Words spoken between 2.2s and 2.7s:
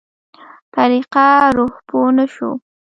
شو.